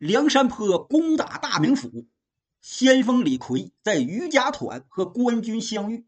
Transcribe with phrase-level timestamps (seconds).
[0.00, 2.06] 梁山坡攻打大名府，
[2.62, 6.06] 先锋李逵在于家团和官军相遇，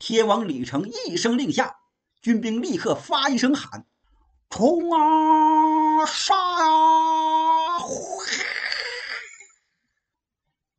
[0.00, 1.76] 天王李成一声令下，
[2.20, 3.86] 军兵立刻发一声喊
[4.50, 7.78] ：“冲啊，杀啊！”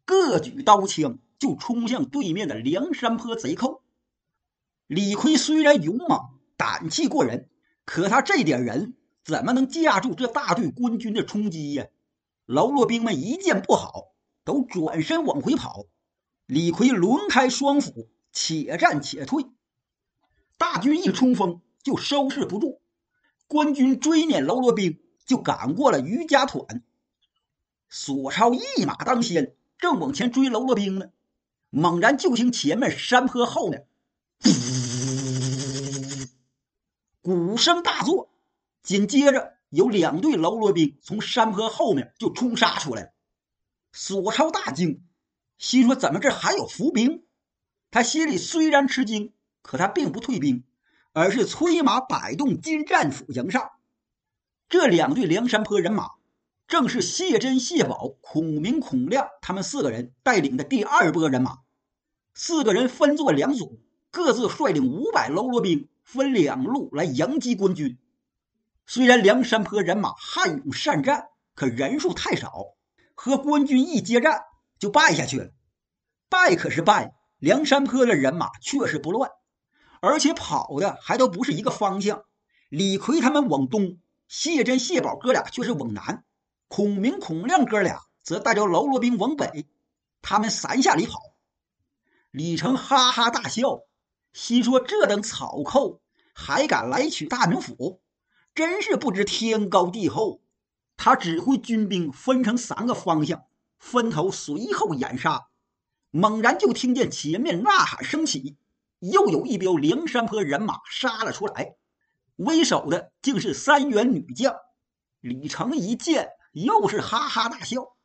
[0.04, 3.84] 各举刀枪就冲向对面的梁山坡贼寇。
[4.86, 7.48] 李逵虽然勇猛、胆气过人，
[7.86, 11.88] 可他这点人怎么能架住这大队官军的冲击呀？
[12.50, 15.86] 喽啰兵们一见不好，都转身往回跑。
[16.48, 19.46] 李逵抡开双斧，且战且退。
[20.58, 22.82] 大军一冲锋，就收拾不住。
[23.46, 26.84] 官军追撵喽啰兵，就赶过了余家团。
[27.88, 29.56] 索超一马当先。
[29.78, 31.12] 正往前追喽啰兵呢，
[31.70, 33.88] 猛然就听前面山坡后面，
[37.22, 38.32] 鼓声大作，
[38.82, 43.14] 紧接着有两队喽啰兵从山坡后面就冲杀出来了。
[43.92, 45.04] 索超大惊，
[45.58, 47.24] 心说：“怎么这还有伏兵？”
[47.92, 50.64] 他心里虽然吃惊，可他并不退兵，
[51.14, 53.72] 而是催马摆动金战斧迎上。
[54.68, 56.10] 这两队梁山坡人马。
[56.68, 61.62] 正是谢珍、谢宝、孔明、孔亮他们四个人带领的第二波人马，
[62.36, 63.80] 四个人分作两组，
[64.12, 67.98] 各自率领五百喽啰兵，分两路来迎击官军。
[68.92, 72.74] 虽然梁山坡人马悍勇善战，可人数太少，
[73.14, 74.42] 和官军一接战
[74.80, 75.52] 就败下去了。
[76.28, 79.30] 败可是败，梁山坡的人马确实不乱，
[80.02, 82.24] 而且跑的还都不是一个方向。
[82.70, 86.24] 李逵他们往东，谢珍、谢宝哥俩却是往南。
[86.68, 89.68] 孔明、孔亮哥俩则带着喽啰兵往北，
[90.24, 91.20] 他们三下里跑。
[92.32, 93.82] 李成哈哈大笑，
[94.34, 96.02] 心说：“这等草寇
[96.34, 98.02] 还敢来取大名府，
[98.60, 100.42] 真是不知天高地厚。”
[100.98, 103.46] 他指挥军兵分成三个方向，
[103.78, 105.48] 分头随后掩杀。
[106.12, 108.58] 猛然就听见前面呐喊声起，
[109.00, 111.76] 又有一彪梁山坡人马杀了出来，
[112.36, 114.54] 为首的竟是三员女将。
[115.22, 116.32] 李成一见。
[116.52, 117.96] 又是哈哈大笑，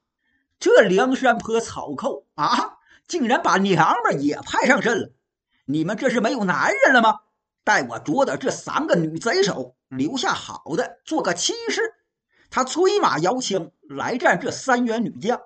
[0.60, 2.76] 这梁山坡草寇啊，
[3.08, 5.12] 竟然把娘们也派上阵了！
[5.64, 7.22] 你们这是没有男人了吗？
[7.64, 11.94] 待我捉到这三个女贼手，留下好的做个妻室。
[12.50, 15.40] 他催马摇枪来战这三员女将。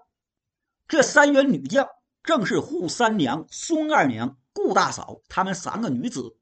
[0.86, 1.88] 这三员女将
[2.22, 6.36] 正是扈三娘、孙二娘、顾大嫂她们三个女子。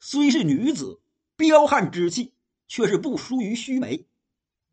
[0.00, 1.00] 虽是女子，
[1.36, 2.34] 彪悍之气
[2.66, 4.06] 却是不输于须眉。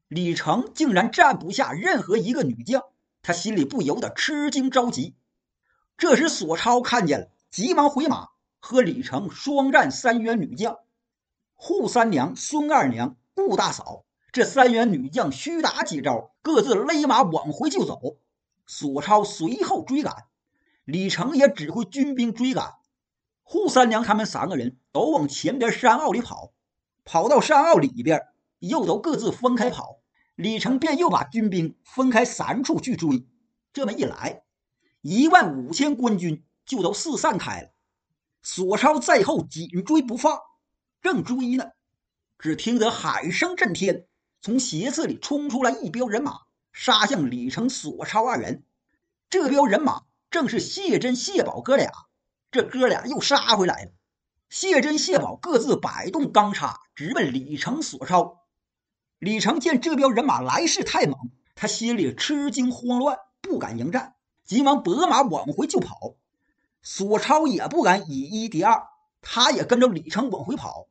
[0.08, 2.84] 李成竟然战不下任何一个女将，
[3.22, 5.16] 他心里不由得吃惊着急。
[5.98, 8.30] 这时，索超看见了，急忙回马
[8.60, 10.80] 和李成双战三员女将，
[11.62, 18.18] 扈三娘、孙二娘、顾大嫂这三员女将虚打几招，各自勒马往回就走。
[18.66, 20.26] 索超随后追赶，
[20.86, 22.78] 李成也指挥军兵追赶。
[23.46, 26.52] 扈三娘他们三个人都往前边山坳里跑，
[27.06, 30.00] 跑到山坳里边，又都各自分开跑。
[30.34, 33.28] 李成便又把军兵分开三处去追，
[33.72, 34.42] 这么一来，
[35.02, 37.70] 一万五千官军就都四散开了。
[38.42, 40.40] 索超在后紧追不放，
[41.02, 41.72] 正追呢，
[42.38, 44.06] 只听得喊声震天，
[44.40, 46.42] 从斜刺里冲出来一彪人马，
[46.72, 48.64] 杀向李成、索超二人。
[49.30, 51.92] 这彪人马正是谢珍、谢宝哥俩。
[52.52, 53.92] 这哥俩又杀回来了。
[54.50, 58.42] 谢珍、谢宝各自摆动钢叉，直奔李成、索超。
[59.18, 61.18] 李成见这彪人马来势太猛，
[61.56, 66.16] 他心里吃惊慌乱，不敢迎战，急忙拨马往回就跑。
[66.84, 68.88] 索超也不敢以一敌二，
[69.22, 70.88] 他也跟着李成往回跑。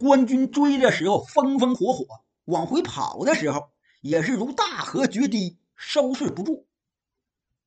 [0.00, 2.06] 官军追的时候风风火火，
[2.46, 3.68] 往回跑的时候
[4.00, 6.66] 也是如大河决堤，收拾不住。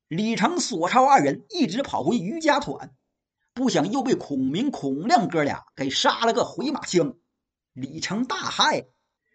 [0.08, 2.92] 李成、索超二人一直跑回于家团，
[3.52, 7.14] 不想又被孔明、孔亮哥俩给杀了个回马枪。
[7.72, 8.86] 李成大骇。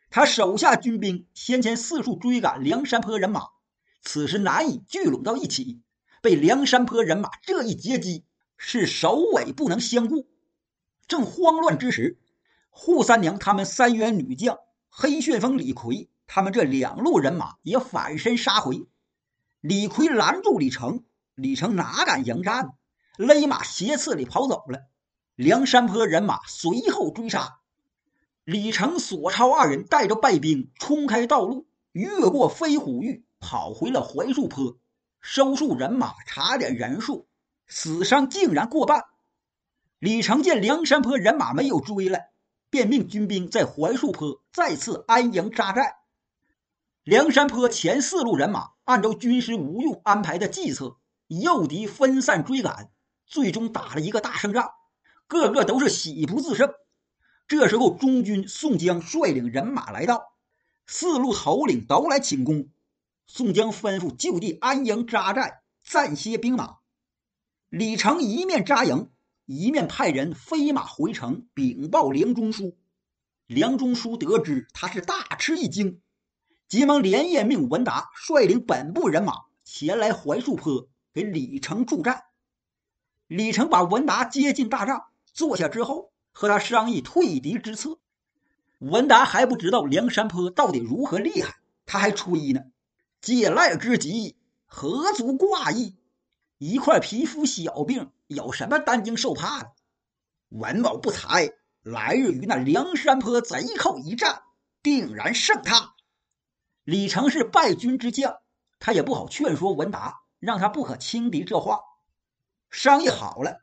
[0.09, 3.43] 他手下军兵先前四处追赶梁山坡人马，
[4.01, 5.79] 此时难以聚拢到一起，
[6.21, 8.25] 被梁山坡人马这一截击，
[8.57, 10.27] 是首尾不能相顾。
[11.07, 12.19] 正慌乱之时，
[12.71, 14.57] 扈三娘他们三员女将、
[14.89, 18.87] 黑旋风李逵他们这两路人马也反身杀回。
[19.61, 21.03] 李逵拦住李成，
[21.35, 22.73] 李成哪敢迎战，
[23.17, 24.87] 勒马斜刺里跑走了。
[25.35, 27.59] 梁山坡人马随后追杀。
[28.43, 34.77] 李成、索超二人带着败兵冲开道路，越过飞虎峪，跑回了槐树坡，
[35.21, 37.27] 收束人马，查点人数，
[37.67, 39.03] 死伤竟然过半。
[39.99, 42.29] 李成见梁山坡人马没有追来，
[42.69, 45.97] 便命军兵在槐树坡再次安营扎寨。
[47.03, 52.91] 梁山坡前四路人马按照军师吴用安排的计策，诱敌分散追赶，
[53.25, 54.69] 最终打了一个大胜仗，
[55.27, 56.71] 个个都是喜不自胜。
[57.47, 60.33] 这时候，中军宋江率领人马来到，
[60.85, 62.69] 四路头领都来请功。
[63.25, 66.77] 宋江吩咐就地安营扎寨，暂歇兵马。
[67.69, 69.09] 李成一面扎营，
[69.51, 72.77] 一面派人飞马回城禀报梁中书。
[73.47, 76.01] 梁中书得知，他是大吃一惊，
[76.67, 82.25] 急忙连夜命文达率领本部人马前来槐树坡给李成助战。
[83.25, 86.11] 李成把文达接进大帐，坐下之后。
[86.31, 87.97] 和他商议退敌之策，
[88.77, 91.55] 文达还不知道梁山坡到底如何厉害，
[91.87, 92.61] 他还吹呢。
[93.19, 94.37] 借赖之急，
[94.67, 95.95] 何足挂意？
[96.59, 99.71] 一块皮肤小病，有什么担惊受怕的？
[100.49, 101.49] 文某不才，
[101.81, 104.43] 来日与那梁山坡贼寇一战，
[104.83, 105.95] 定然胜他。
[106.83, 108.35] 李成是败军之将，
[108.79, 111.79] 他也不好劝说文达，让他不可轻敌这话。
[112.69, 113.61] 商议好了。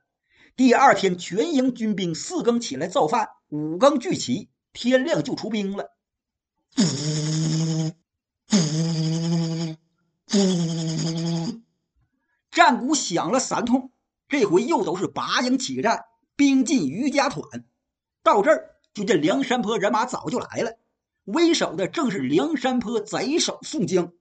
[0.56, 5.92] 第二天，全营军兵四更起来造饭，五更聚齐，天亮就出兵了。
[12.50, 13.92] 战鼓响了三通，
[14.28, 16.04] 这回又都是拔营起战，
[16.36, 17.64] 兵进于家团。
[18.22, 20.78] 到这儿，就见梁山坡人马早就来了，
[21.24, 24.12] 为首的正是梁山坡贼首宋江。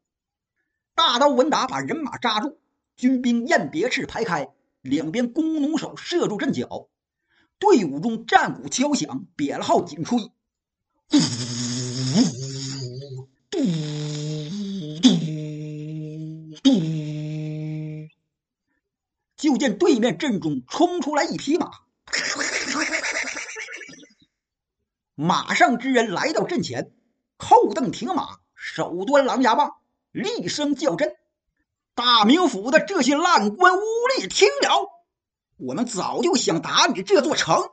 [0.94, 2.60] 大刀文达把人马扎住，
[2.96, 4.50] 军兵雁别翅排开。
[4.82, 6.90] 两边弓弩手射住阵脚，
[7.58, 10.20] 队伍中战鼓敲响，瘪了号紧吹，
[19.66, 21.72] 见对面阵中冲出来一匹马，
[25.16, 26.92] 马上之人来到阵前，
[27.38, 29.78] 扣蹬停马，手端狼牙棒，
[30.12, 31.16] 厉声叫阵。
[31.96, 33.82] 大名府的这些烂官污
[34.20, 34.88] 吏，听了，
[35.58, 37.72] 我们早就想打你这座城，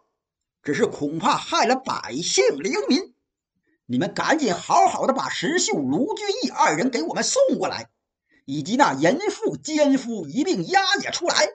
[0.62, 3.14] 只是恐怕害了百姓黎民。
[3.84, 7.90] 你们赶紧好好的把石秀、卢俊义二人给我们送过来，
[8.46, 11.50] 以及那淫妇、奸夫一并押解出来，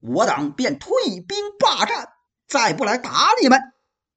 [0.00, 0.90] 我等便退
[1.20, 2.12] 兵罢战，
[2.46, 3.60] 再不来打你们。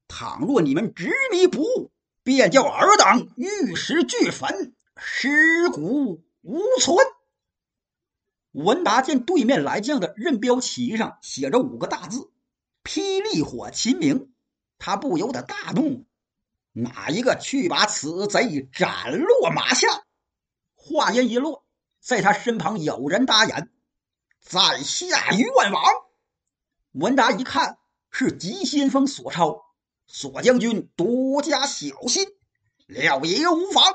[0.07, 1.91] 倘若你们执迷不悟，
[2.23, 6.97] 便叫尔等玉石俱焚，尸骨无存。
[8.51, 12.31] 文达见对面来将的任标旗上写着五个大字
[12.83, 14.33] “霹雳火秦明”，
[14.77, 16.05] 他不由得大怒
[16.73, 19.87] ：“哪一个去把此贼斩落马下？”
[20.75, 21.65] 话音一落，
[22.01, 23.69] 在他身旁有人答言
[24.41, 25.81] ：“在下愿王。”
[26.93, 27.77] 文达一看
[28.09, 29.61] 是急先锋索超，
[30.07, 32.27] 索将军多加小心，
[32.87, 33.85] 料也无妨。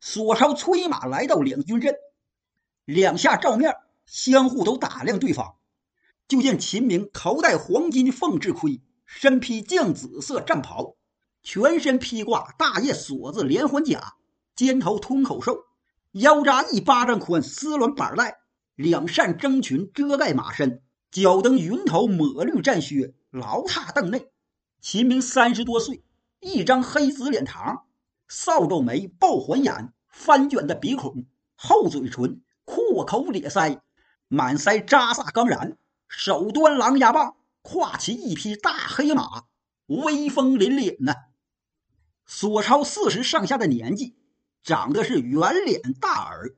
[0.00, 1.94] 索超催马来到两军阵。
[2.86, 3.76] 两下照面，
[4.06, 5.56] 相互都打量对方，
[6.26, 10.96] 就见秦明头戴黄金凤翅盔，身披绛紫色战袍，
[11.42, 14.14] 全身披挂大叶锁子连环甲，
[14.56, 15.66] 肩头吞口兽，
[16.12, 18.37] 腰扎一巴掌宽丝鸾板带，
[18.78, 20.80] 两扇征裙遮盖马身，
[21.10, 24.30] 脚蹬云头抹绿战靴，牢踏凳内。
[24.80, 26.04] 秦明三十多岁，
[26.38, 27.80] 一张黑紫脸膛，
[28.28, 31.26] 扫帚眉，爆环眼，翻卷的鼻孔，
[31.56, 32.40] 厚嘴唇。
[32.64, 33.80] 阔口咧腮，
[34.28, 35.76] 满腮扎煞刚然，
[36.06, 39.42] 手端狼牙棒，跨骑一匹大黑马，
[39.86, 41.14] 威风凛凛呐。
[42.26, 44.14] 索超四十上下的年纪，
[44.62, 46.54] 长得是圆脸大耳，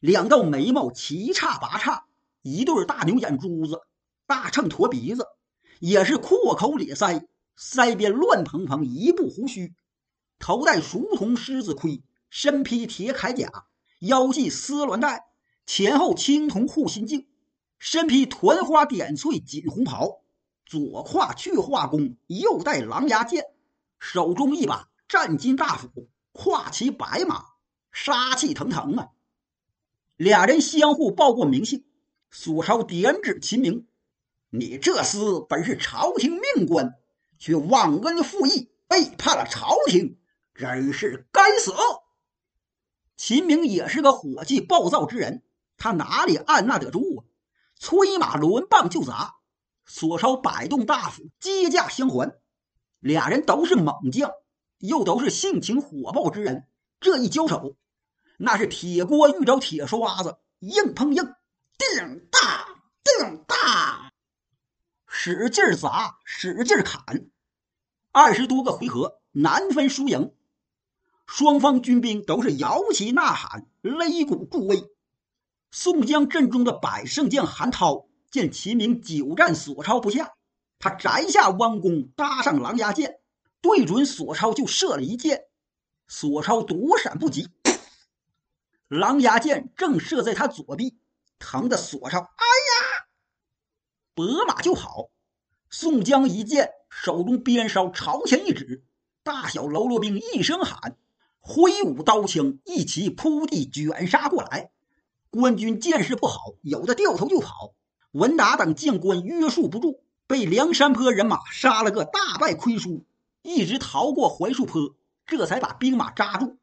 [0.00, 2.04] 两道眉毛齐叉拔叉，
[2.42, 3.80] 一对大牛眼珠子，
[4.26, 5.26] 大秤驼鼻子，
[5.80, 7.26] 也是阔口咧腮，
[7.58, 9.74] 腮边乱蓬蓬一部胡须，
[10.38, 12.00] 头戴熟铜狮子盔，
[12.30, 13.66] 身披铁铠甲，
[14.00, 15.24] 腰系丝鸾带。
[15.66, 17.26] 前后青铜护心镜，
[17.78, 20.22] 身披团花点翠锦红袍，
[20.64, 23.44] 左挎去化弓，右带狼牙剑，
[23.98, 27.44] 手中一把战金大斧，跨骑白马，
[27.90, 29.08] 杀气腾腾啊！
[30.18, 31.84] 俩人相互报过名姓，
[32.28, 33.86] 索超点指秦明
[34.50, 36.96] ：“你这厮本是朝廷命官，
[37.38, 40.18] 却忘恩负义，背叛了朝廷，
[40.56, 41.72] 真是该死！”
[43.16, 45.44] 秦明也是个火气暴躁之人。
[45.76, 47.22] 他哪里按捺得住啊？
[47.76, 49.36] 催马抡棒就砸，
[49.86, 52.40] 索超摆动大斧接驾相还。
[52.98, 54.32] 俩人都是猛将，
[54.78, 56.66] 又都是性情火爆之人，
[56.98, 57.76] 这一交手，
[58.40, 61.24] 那是铁锅遇着铁刷子，硬碰硬，
[61.76, 62.68] 定大
[63.02, 64.12] 定大，
[65.08, 67.26] 使劲砸，使劲砍。
[68.12, 70.32] 二十多个回合，难分输赢。
[71.26, 74.88] 双方军兵都是摇旗呐喊，擂鼓助威。
[75.72, 80.34] 宋江阵中的百胜将韩涛见秦明久战索超不下，
[80.78, 83.18] 他摘下弯弓，搭上狼牙箭，
[83.60, 85.46] 对准索超就射了一箭。
[86.10, 87.48] 索超躲闪不及，
[88.88, 90.96] 狼牙箭正射在他左臂，
[91.38, 93.06] 疼得索超哎呀，
[94.14, 95.10] 拨马就跑。
[95.68, 98.82] 宋江一见，手中鞭梢朝前一指，
[99.22, 100.96] 大小喽啰兵一声喊，
[101.38, 104.70] 挥舞刀枪，一齐扑地卷杀过来。
[105.28, 107.74] 官军见势不好，有的掉头就跑。
[108.12, 113.04] 文达等将官约束不住，被梁山坡人马杀了个大败亏输，
[113.42, 114.94] 一直逃过槐树坡，
[115.26, 116.56] 这才把兵马扎住。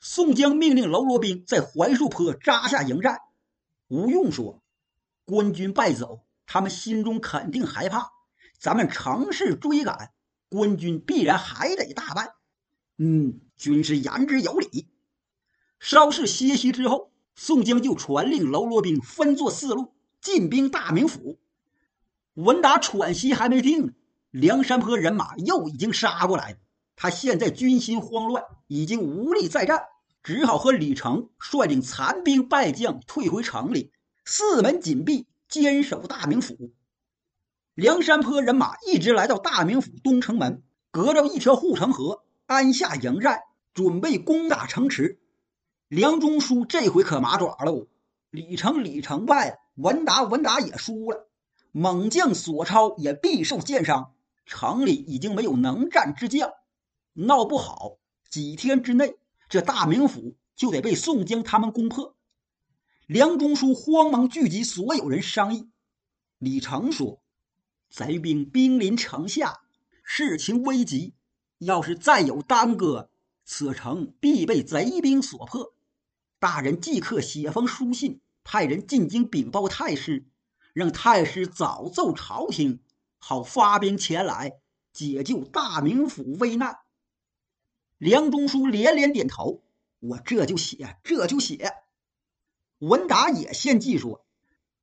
[0.00, 3.20] 宋江命令喽啰兵在槐树坡扎下营寨。
[3.88, 4.62] 吴用说
[5.24, 8.12] ：“官军败走，他们心中肯定害怕。”
[8.58, 10.12] 咱们乘势追赶，
[10.48, 12.34] 官军必然还得大败。
[12.96, 14.88] 嗯，军师言之有理。
[15.78, 21.38] 稍事歇息之后，宋江就传令喽啰兵分作四路进兵大名府。
[22.34, 23.92] 文达喘息还没定呢，
[24.30, 26.58] 梁山坡人马又已经杀过来了。
[27.00, 29.84] 他现在军心慌乱，已经无力再战，
[30.24, 33.92] 只好和李成率领残兵败将退回城里，
[34.24, 36.72] 四门紧闭，坚守大名府。
[37.74, 45.20] 梁山坡人马一直来到大名府东城门，隔着一条护城河安下营寨，准备攻打城池。
[45.86, 47.86] 梁中书这回可麻爪喽！
[48.30, 51.28] 李成李成败了，文达文达也输了，
[51.70, 54.14] 猛将索超也必受箭伤，
[54.46, 56.50] 城里已经没有能战之将。
[57.26, 57.98] 闹不好，
[58.30, 59.16] 几天之内，
[59.48, 62.14] 这大名府就得被宋江他们攻破。
[63.08, 65.68] 梁中书慌忙聚集所有人商议。
[66.38, 67.20] 李成说。
[67.90, 69.62] 贼兵兵临城下，
[70.04, 71.14] 事情危急。
[71.56, 73.10] 要是再有耽搁，
[73.44, 75.72] 此城必被贼兵所破。
[76.38, 80.26] 大人即刻写封书信，派人进京禀报太师，
[80.74, 82.80] 让太师早奏朝廷，
[83.16, 84.60] 好发兵前来
[84.92, 86.78] 解救大名府危难。
[87.98, 89.62] 梁中书连连点头
[90.00, 91.72] ：“我这就写，这就写。”
[92.78, 94.24] 文达也献计说：“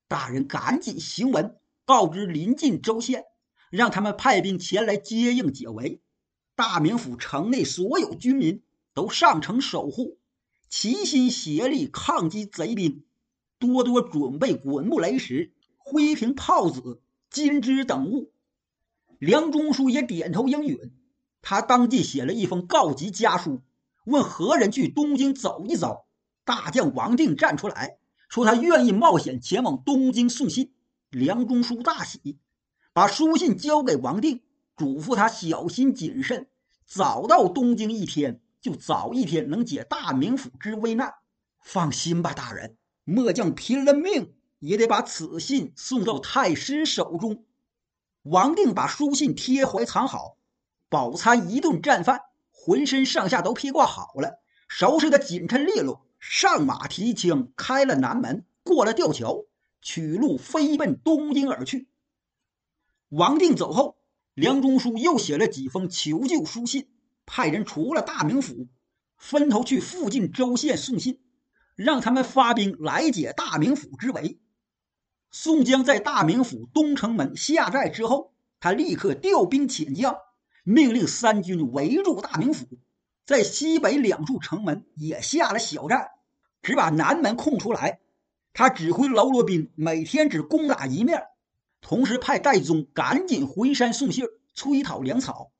[0.07, 3.25] 大人赶紧行文。”告知临近州县，
[3.69, 6.01] 让他们派兵前来接应解围。
[6.55, 8.63] 大名府城内所有军民
[8.95, 10.17] 都上城守护，
[10.67, 13.05] 齐心协力抗击贼兵。
[13.59, 18.31] 多多准备滚木雷石、灰瓶炮子、金枝等物。
[19.19, 20.91] 梁中书也点头应允。
[21.47, 23.61] 他当即写了一封告急家书，
[24.05, 26.07] 问何人去东京走一遭。
[26.43, 27.99] 大将王定站出来
[28.29, 30.73] 说，他愿意冒险前往东京送信。
[31.11, 32.39] 梁中书大喜，
[32.93, 34.41] 把书信交给王定，
[34.75, 36.47] 嘱咐他小心谨慎，
[36.83, 41.13] 早到东京一天，就早一天能解大名府之危难。
[41.59, 47.45] 放心吧，大人，末将拼了命也得把此信送到太师手中。
[48.23, 50.34] 王定把书信贴怀藏好，
[50.95, 52.21] 饱餐一顿战饭，
[52.51, 59.43] 浑身上下都披挂好了，收拾的紧趁利落，上马提枪，开了南门，过了吊桥。
[59.81, 61.89] 取路飞奔东京而去。
[63.09, 63.97] 王定走后，
[64.35, 66.87] 梁中书又写了几封求救书信，
[67.25, 68.69] 派人除了大名府，
[69.17, 71.19] 分头去附近州县送信，
[71.75, 74.39] 让他们发兵来解大名府之围。
[75.29, 80.15] 宋江在大名府东城门下寨之后，他立刻调兵遣将，
[80.67, 82.65] 命令三军围住大名府，
[83.23, 86.09] 在西北两处城门也下了小寨，
[86.63, 87.99] 只把南门空出来。
[88.51, 91.21] 他指挥喽啰兵每天只攻打一面，
[91.81, 95.51] 同时派戴宗赶紧回山送信催讨粮草。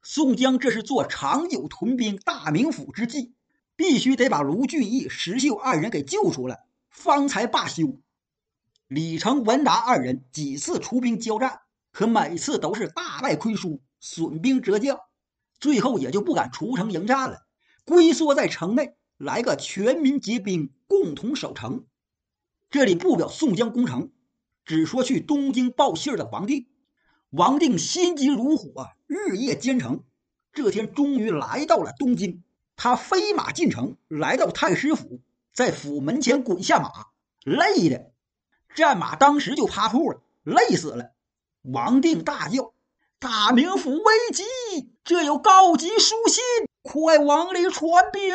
[0.00, 3.34] 宋江这是做长久屯兵大名府之计，
[3.76, 8.00] 必须得把卢俊义、石秀二人给救出来，方才罢休。
[8.88, 11.60] 李成、文达二人几次出兵交战，
[11.92, 14.98] 可每次都是大败亏输，损兵折将，
[15.60, 17.46] 最后也就不敢出城迎战了，
[17.84, 21.84] 龟缩在城内，来个全民结兵，共同守城。
[22.70, 24.10] 这里不表宋江攻城，
[24.64, 26.66] 只说去东京报信的王定。
[27.30, 30.02] 王定心急如火，日夜兼程。
[30.52, 32.42] 这天终于来到了东京，
[32.74, 35.20] 他飞马进城，来到太师府，
[35.52, 36.90] 在府门前滚下马，
[37.44, 38.10] 累的
[38.74, 41.12] 战马当时就趴铺了，累死了。
[41.62, 42.72] 王定大叫
[43.20, 44.44] ：“大名府危急，
[45.04, 46.42] 这有告急书信，
[46.80, 48.34] 快往里传禀！”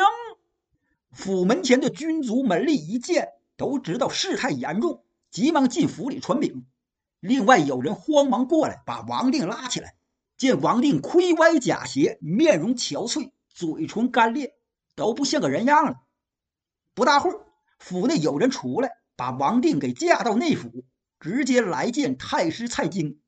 [1.10, 3.30] 府门前的军卒门吏一见。
[3.56, 6.66] 都知道事态严重，急忙进府里传禀。
[7.20, 9.96] 另外有人慌忙过来，把王定拉起来。
[10.36, 14.54] 见王定盔歪甲斜，面容憔悴，嘴唇干裂，
[14.94, 15.96] 都不像个人样了。
[16.94, 17.40] 不大会儿，
[17.78, 20.84] 府内有人出来，把王定给架到内府，
[21.18, 23.18] 直接来见太师蔡京。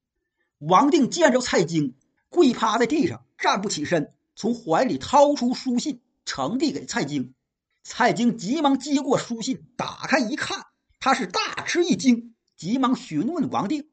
[0.58, 1.94] 王定见着蔡京，
[2.28, 7.32] 跪趴在地上，站不起身，从怀里掏出书信，呈递给蔡京。
[7.84, 10.66] 蔡京急忙接过书信，打开一看，
[10.98, 13.88] 他是大吃一惊，急忙询问王定。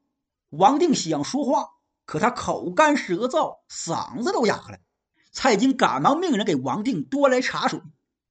[0.50, 1.68] 王定想说话，
[2.04, 4.78] 可他口干舌燥，嗓子都哑了。
[5.30, 7.80] 蔡京赶忙命人给王定端来茶水。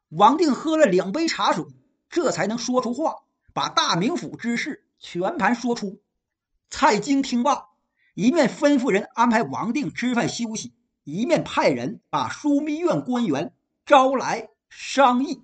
[0.10, 1.66] 王定喝了两杯茶水，
[2.10, 3.16] 这才能说出话，
[3.54, 6.02] 把大名府之事全盘说出。
[6.70, 7.70] 蔡京听罢。
[8.16, 13.54] 一面吩咐人安排王定吃饭休息，一面派人把枢密院官员
[13.86, 15.44] 招来商议。